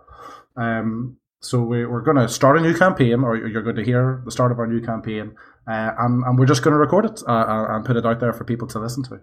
Um, 0.56 1.18
so 1.40 1.60
we, 1.60 1.84
we're 1.84 2.00
going 2.00 2.16
to 2.16 2.28
start 2.28 2.56
a 2.56 2.60
new 2.60 2.74
campaign, 2.74 3.22
or 3.22 3.36
you're 3.36 3.62
going 3.62 3.76
to 3.76 3.84
hear 3.84 4.22
the 4.24 4.30
start 4.30 4.52
of 4.52 4.58
our 4.58 4.66
new 4.66 4.80
campaign, 4.80 5.34
uh, 5.68 5.90
and, 5.98 6.24
and 6.24 6.38
we're 6.38 6.46
just 6.46 6.62
going 6.62 6.72
to 6.72 6.78
record 6.78 7.04
it 7.04 7.22
uh, 7.26 7.66
and 7.68 7.84
put 7.84 7.96
it 7.96 8.06
out 8.06 8.20
there 8.20 8.32
for 8.32 8.44
people 8.44 8.68
to 8.68 8.78
listen 8.78 9.02
to. 9.02 9.20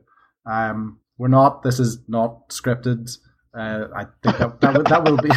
Um, 0.50 1.00
we're 1.17 1.27
not. 1.27 1.63
This 1.63 1.79
is 1.79 2.00
not 2.07 2.50
scripted. 2.50 3.10
Uh, 3.53 3.88
I 3.95 4.05
think 4.24 4.38
that 4.38 4.62
that, 4.62 4.74
will- 4.74 4.83
that 4.83 5.03
will 5.03 5.17
be. 5.17 5.29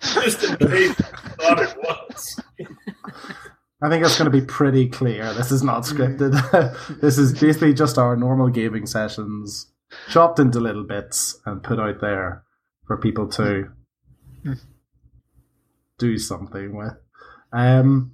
Just 0.00 0.44
in 0.44 0.56
case 0.56 0.94
thought 0.94 1.58
it 1.60 1.76
was. 1.78 2.40
I 3.82 3.88
think 3.88 4.04
it's 4.04 4.18
going 4.18 4.30
to 4.30 4.36
be 4.40 4.44
pretty 4.44 4.88
clear. 4.88 5.32
This 5.34 5.52
is 5.52 5.62
not 5.62 5.84
scripted. 5.84 6.32
this 7.00 7.16
is 7.16 7.32
basically 7.38 7.72
just 7.74 7.96
our 7.98 8.16
normal 8.16 8.48
gaming 8.48 8.86
sessions, 8.86 9.70
chopped 10.10 10.38
into 10.40 10.58
little 10.60 10.84
bits 10.84 11.38
and 11.46 11.62
put 11.62 11.78
out 11.78 12.00
there 12.00 12.42
for 12.86 12.96
people 12.96 13.28
to 13.28 13.68
do 15.98 16.18
something 16.18 16.76
with. 16.76 16.94
Um, 17.52 18.12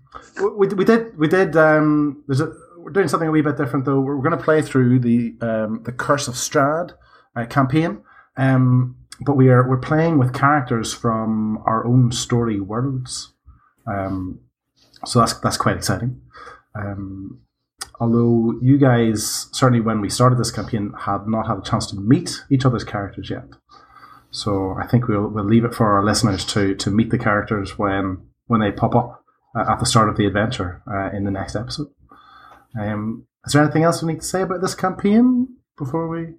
we, 0.59 0.69
we 0.69 0.85
did 0.85 1.19
we 1.19 1.27
did 1.29 1.57
um, 1.57 2.23
there's 2.29 2.41
a, 2.41 2.53
we're 2.85 2.91
doing 2.91 3.09
something 3.09 3.29
a 3.29 3.33
wee 3.33 3.41
bit 3.41 3.57
different 3.57 3.87
though. 3.87 4.01
We're 4.01 4.19
going 4.19 4.37
to 4.37 4.45
play 4.45 4.61
through 4.61 5.01
the 5.01 5.35
um, 5.41 5.83
the 5.85 5.93
Curse 5.93 6.29
of 6.29 6.35
Strahd 6.35 6.93
uh, 7.35 7.47
campaign, 7.47 8.03
um, 8.37 8.97
but 9.23 9.37
we 9.37 9.49
are 9.49 9.67
we're 9.67 9.79
playing 9.79 10.19
with 10.19 10.35
characters 10.35 10.93
from 10.93 11.63
our 11.65 11.87
own 11.87 12.13
story 12.13 12.61
worlds. 12.61 13.33
Um, 13.87 14.41
so 15.07 15.21
that's 15.21 15.33
that's 15.41 15.57
quite 15.57 15.77
exciting. 15.77 16.21
Um, 16.75 17.41
although 18.01 18.59
you 18.61 18.77
guys 18.77 19.49
certainly 19.53 19.81
when 19.81 20.03
we 20.03 20.11
started 20.11 20.39
this 20.39 20.51
campaign 20.51 20.93
had 20.99 21.27
not 21.27 21.47
had 21.47 21.59
a 21.59 21.63
chance 21.63 21.87
to 21.87 21.97
meet 21.97 22.45
each 22.51 22.67
other's 22.67 22.85
characters 22.85 23.31
yet, 23.31 23.47
so 24.31 24.77
I 24.79 24.87
think 24.87 25.09
we'll 25.09 25.29
we'll 25.29 25.45
leave 25.45 25.65
it 25.65 25.75
for 25.75 25.87
our 25.97 26.05
listeners 26.05 26.45
to 26.47 26.75
to 26.75 26.91
meet 26.91 27.09
the 27.09 27.19
characters 27.19 27.79
when 27.79 28.27
when 28.47 28.61
they 28.61 28.73
pop 28.73 28.95
up 28.95 29.25
uh, 29.57 29.73
at 29.73 29.81
the 29.81 29.87
start 29.87 30.11
of 30.11 30.19
the 30.19 30.27
adventure 30.27 30.83
uh, 30.87 31.17
in 31.17 31.25
the 31.25 31.31
next 31.31 31.57
episode. 31.57 31.89
Um, 32.79 33.27
is 33.47 33.53
there 33.53 33.63
anything 33.63 33.85
else 33.85 34.03
we 34.03 34.13
need 34.13 34.21
to 34.21 34.27
say 34.27 34.43
about 34.43 34.61
this 34.61 34.75
campaign 34.75 35.49
before 35.79 36.09
we? 36.09 36.35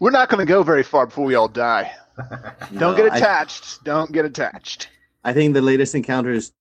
We're 0.00 0.10
not 0.10 0.28
going 0.28 0.38
to 0.44 0.50
go 0.50 0.62
very 0.62 0.82
far 0.84 1.06
before 1.06 1.24
we 1.24 1.34
all 1.34 1.48
die. 1.48 1.92
Don't 2.72 2.72
No, 2.72 2.94
get 2.96 3.12
I- 3.12 3.16
attached. 3.16 3.84
Don't 3.84 4.12
get 4.12 4.24
attached. 4.24 4.88
I 5.24 5.32
think 5.32 5.54
the 5.54 5.60
latest 5.62 5.94
encounter 5.94 6.32
has 6.32 6.52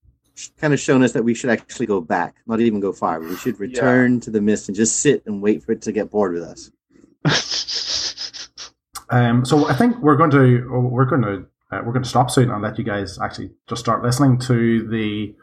kind 0.60 0.74
of 0.74 0.80
shown 0.80 1.04
us 1.04 1.14
that 1.14 1.24
we 1.24 1.34
should 1.34 1.50
actually 1.50 1.86
go 1.86 2.02
back, 2.02 2.36
not 2.48 2.60
even 2.60 2.80
go 2.80 2.92
far. 2.92 3.20
We 3.20 3.36
should 3.38 3.60
return 3.60 4.20
to 4.22 4.32
the 4.32 4.42
mist 4.42 4.68
and 4.70 4.76
just 4.76 4.98
sit 5.00 5.24
and 5.26 5.42
wait 5.42 5.64
for 5.64 5.72
it 5.72 5.82
to 5.84 5.92
get 5.92 6.10
bored 6.12 6.34
with 6.34 6.44
us. 6.44 6.72
Um, 9.10 9.46
so 9.46 9.70
I 9.70 9.74
think 9.74 9.98
we're 10.00 10.18
going 10.18 10.32
to 10.32 10.68
we're 10.70 11.06
going 11.06 11.22
to 11.22 11.46
uh, 11.72 11.82
we're 11.86 11.94
going 11.94 12.04
to 12.04 12.10
stop 12.10 12.30
soon 12.30 12.52
and 12.52 12.62
let 12.62 12.78
you 12.78 12.84
guys 12.84 13.18
actually 13.20 13.52
just 13.66 13.80
start 13.80 14.04
listening 14.04 14.38
to 14.40 14.86
the 14.90 15.34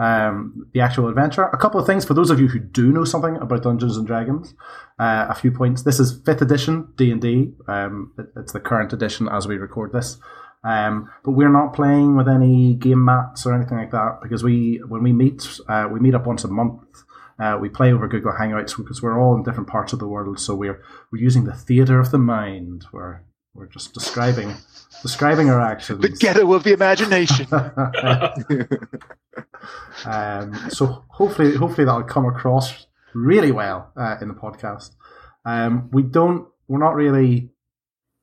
um, 0.00 0.66
the 0.72 0.80
actual 0.80 1.08
adventure. 1.08 1.44
A 1.44 1.58
couple 1.58 1.78
of 1.78 1.86
things 1.86 2.06
for 2.06 2.14
those 2.14 2.30
of 2.30 2.40
you 2.40 2.48
who 2.48 2.58
do 2.58 2.90
know 2.90 3.04
something 3.04 3.36
about 3.36 3.62
Dungeons 3.62 3.98
and 3.98 4.06
Dragons. 4.06 4.54
Uh, 4.98 5.26
a 5.28 5.34
few 5.34 5.52
points. 5.52 5.82
This 5.82 6.00
is 6.00 6.20
fifth 6.24 6.40
edition 6.40 6.88
D 6.96 7.10
and 7.12 7.20
D. 7.20 7.52
Um, 7.68 8.14
it's 8.36 8.52
the 8.52 8.60
current 8.60 8.94
edition 8.94 9.28
as 9.28 9.46
we 9.46 9.56
record 9.56 9.92
this. 9.92 10.16
Um, 10.64 11.10
but 11.22 11.32
we're 11.32 11.52
not 11.52 11.74
playing 11.74 12.16
with 12.16 12.28
any 12.28 12.74
game 12.74 13.04
mats 13.04 13.44
or 13.44 13.54
anything 13.54 13.76
like 13.76 13.90
that 13.90 14.20
because 14.22 14.42
we, 14.42 14.80
when 14.88 15.02
we 15.02 15.12
meet, 15.12 15.46
uh, 15.68 15.88
we 15.90 16.00
meet 16.00 16.14
up 16.14 16.26
once 16.26 16.44
a 16.44 16.48
month. 16.48 16.82
Uh, 17.38 17.58
we 17.60 17.68
play 17.68 17.92
over 17.92 18.08
Google 18.08 18.32
Hangouts 18.32 18.76
because 18.76 19.02
we're 19.02 19.18
all 19.18 19.34
in 19.34 19.42
different 19.42 19.68
parts 19.68 19.92
of 19.92 19.98
the 19.98 20.08
world. 20.08 20.38
So 20.38 20.54
we're 20.54 20.82
we're 21.10 21.22
using 21.22 21.44
the 21.44 21.54
theater 21.54 21.98
of 22.00 22.10
the 22.10 22.18
mind. 22.18 22.84
We're 22.92 23.22
we're 23.54 23.66
just 23.66 23.94
describing 23.94 24.54
describing 25.02 25.50
our 25.50 25.60
actions. 25.60 26.00
The 26.00 26.08
ghetto 26.08 26.52
of 26.52 26.64
the 26.64 26.72
imagination. 26.72 27.46
um, 30.04 30.70
so 30.70 31.04
hopefully, 31.08 31.56
hopefully 31.56 31.84
that'll 31.84 32.04
come 32.04 32.26
across 32.26 32.86
really 33.14 33.52
well 33.52 33.92
uh, 33.96 34.16
in 34.20 34.28
the 34.28 34.34
podcast. 34.34 34.90
Um, 35.44 35.88
we 35.92 36.02
don't, 36.02 36.48
we're 36.68 36.78
not 36.78 36.94
really 36.94 37.50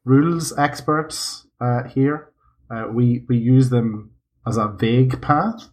rules 0.05 0.57
experts 0.57 1.47
uh, 1.59 1.83
here. 1.83 2.31
Uh, 2.69 2.85
we 2.91 3.23
we 3.29 3.37
use 3.37 3.69
them 3.69 4.11
as 4.45 4.57
a 4.57 4.67
vague 4.67 5.21
path, 5.21 5.69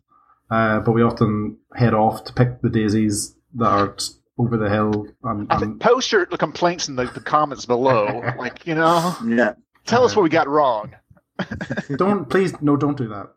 uh, 0.50 0.80
but 0.80 0.92
we 0.92 1.02
often 1.02 1.58
head 1.74 1.92
off 1.92 2.24
to 2.24 2.32
pick 2.32 2.60
the 2.60 2.70
daisies 2.70 3.34
that 3.54 3.66
are 3.66 3.96
over 4.38 4.56
the 4.56 4.68
hill. 4.68 5.06
And, 5.22 5.46
and 5.50 5.80
post 5.80 6.10
your 6.12 6.26
complaints 6.26 6.88
in 6.88 6.96
the, 6.96 7.04
the 7.04 7.20
comments 7.20 7.66
below. 7.66 8.22
like 8.38 8.66
you 8.66 8.74
know, 8.74 9.16
yeah. 9.26 9.54
Tell 9.86 10.04
us 10.04 10.16
what 10.16 10.22
we 10.22 10.30
got 10.30 10.48
wrong. 10.48 10.94
don't 11.96 12.30
please 12.30 12.54
no 12.62 12.76
don't 12.76 12.96
do 12.96 13.08
that 13.08 13.28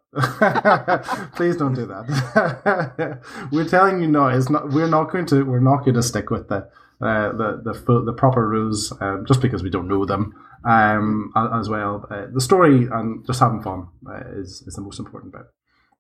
please 1.36 1.58
don't 1.58 1.74
do 1.74 1.88
that 1.88 3.20
we're 3.52 3.68
telling 3.68 4.00
you 4.00 4.08
no 4.08 4.28
it's 4.28 4.52
not 4.52 4.70
we're 4.70 4.88
not 4.88 5.12
going 5.12 5.26
to 5.26 5.44
we're 5.44 5.60
not 5.60 5.78
going 5.78 5.96
to 5.96 6.04
stick 6.04 6.30
with 6.30 6.48
the 6.48 6.70
uh, 7.02 7.32
the 7.32 7.62
the 7.64 7.74
full, 7.74 8.06
the 8.06 8.14
proper 8.14 8.48
rules 8.48 8.94
um, 9.02 9.26
just 9.28 9.42
because 9.42 9.64
we 9.64 9.70
don't 9.72 9.88
know 9.88 10.06
them 10.06 10.32
um, 10.64 11.32
as 11.54 11.70
well 11.70 12.06
uh, 12.12 12.28
the 12.32 12.42
story 12.42 12.88
and 12.92 13.26
just 13.26 13.40
having 13.40 13.64
fun 13.64 13.88
uh, 14.08 14.22
is 14.36 14.64
is 14.68 14.76
the 14.76 14.82
most 14.82 15.00
important 15.00 15.34
bit 15.34 15.48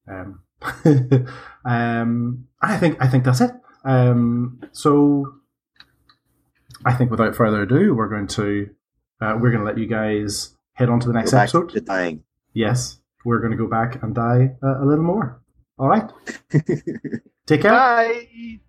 um, 0.08 0.42
um, 1.66 2.46
I 2.62 2.78
think 2.78 3.02
I 3.02 3.08
think 3.08 3.24
that's 3.24 3.42
it 3.42 3.52
um, 3.88 4.60
so 4.74 5.34
I 6.86 6.94
think 6.94 7.10
without 7.10 7.36
further 7.36 7.64
ado 7.64 7.96
we're 7.96 8.10
going 8.10 8.28
to 8.28 8.70
uh, 9.22 9.38
we're 9.40 9.52
going 9.52 9.64
to 9.64 9.66
let 9.66 9.78
you 9.78 9.88
guys 9.88 10.56
head 10.74 10.90
on 10.90 11.00
to 11.00 11.08
the 11.08 11.14
next 11.14 11.32
Go 11.32 11.40
episode. 11.40 11.70
To 11.70 11.82
dying. 11.82 12.24
Yes, 12.54 13.00
we're 13.26 13.40
going 13.40 13.52
to 13.52 13.58
go 13.58 13.68
back 13.68 14.04
and 14.04 14.14
die 14.14 14.56
uh, 14.62 14.84
a 14.84 14.86
little 14.86 15.04
more. 15.04 15.42
All 15.80 15.88
right. 15.88 16.10
Take 17.46 17.62
care. 17.62 17.72
Bye. 17.72 18.60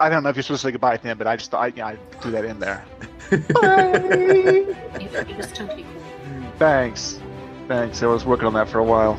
I 0.00 0.08
don't 0.08 0.22
know 0.22 0.28
if 0.28 0.36
you're 0.36 0.42
supposed 0.42 0.62
to 0.62 0.68
say 0.68 0.72
goodbye 0.72 0.94
at 0.94 1.02
the 1.02 1.08
end, 1.08 1.18
but 1.18 1.26
I 1.26 1.36
just 1.36 1.54
I, 1.54 1.68
yeah, 1.68 1.86
I 1.88 1.98
do 2.22 2.30
that 2.30 2.44
in 2.44 2.58
there. 2.58 2.84
It, 3.30 5.28
it 5.28 5.36
was 5.36 5.52
totally 5.52 5.82
cool. 5.82 6.52
Thanks. 6.58 7.20
Thanks. 7.68 8.02
I 8.02 8.06
was 8.06 8.24
working 8.24 8.46
on 8.46 8.52
that 8.54 8.68
for 8.68 8.78
a 8.78 8.84
while. 8.84 9.18